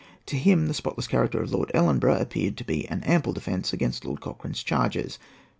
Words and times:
To 0.25 0.35
him 0.35 0.65
the 0.65 0.73
spotless 0.73 1.05
character 1.05 1.43
of 1.43 1.51
Lord 1.53 1.69
Ellenborough 1.75 2.19
appeared 2.19 2.57
to 2.57 2.63
be 2.63 2.87
an 2.87 3.03
ample 3.03 3.33
defence 3.33 3.71
against 3.71 4.03
Lord 4.03 4.19
Cochrane's 4.19 4.63
charges. 4.63 5.19